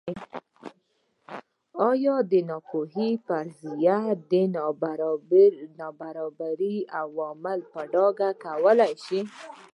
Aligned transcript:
ایا 1.89 2.15
د 2.31 2.33
ناپوهۍ 2.49 3.11
فرضیه 3.25 3.99
د 4.31 4.33
نابرابرۍ 5.79 6.77
عوامل 7.01 7.59
په 7.71 7.81
ډاګه 7.93 8.29
کولای 8.43 8.93
شي. 9.05 9.19